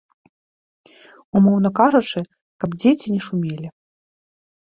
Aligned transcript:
Умоўна 1.39 1.69
кажучы, 1.81 2.19
каб 2.65 2.69
дзеці 2.81 3.07
не 3.17 3.21
шумелі. 3.29 3.67